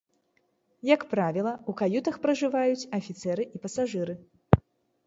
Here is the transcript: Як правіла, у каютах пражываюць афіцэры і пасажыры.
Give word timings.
Як 0.95 1.01
правіла, 1.11 1.53
у 1.73 1.75
каютах 1.83 2.19
пражываюць 2.25 2.89
афіцэры 3.01 3.43
і 3.55 3.65
пасажыры. 3.67 4.13